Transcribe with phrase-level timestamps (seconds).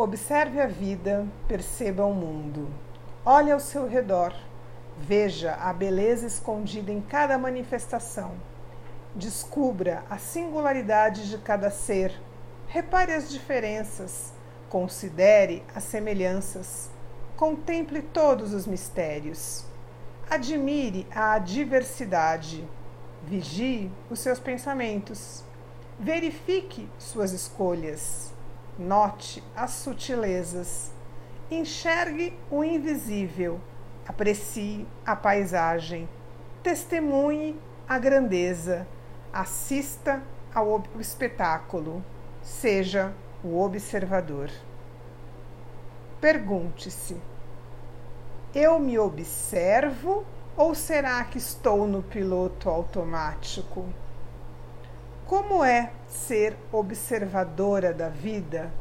[0.00, 2.70] Observe a vida, perceba o mundo.
[3.26, 4.32] Olhe ao seu redor.
[4.96, 8.30] Veja a beleza escondida em cada manifestação.
[9.12, 12.14] Descubra a singularidade de cada ser.
[12.68, 14.32] Repare as diferenças.
[14.68, 16.88] Considere as semelhanças.
[17.36, 19.64] Contemple todos os mistérios.
[20.30, 22.68] Admire a diversidade.
[23.24, 25.42] Vigie os seus pensamentos.
[25.98, 28.37] Verifique suas escolhas.
[28.78, 30.92] Note as sutilezas.
[31.50, 33.60] Enxergue o invisível.
[34.06, 36.08] Aprecie a paisagem.
[36.62, 38.86] Testemunhe a grandeza.
[39.32, 40.22] Assista
[40.54, 42.04] ao espetáculo.
[42.40, 44.48] Seja o observador.
[46.20, 47.16] Pergunte-se:
[48.54, 50.24] eu me observo
[50.56, 53.86] ou será que estou no piloto automático?
[55.28, 58.72] Como é ser observadora da vida?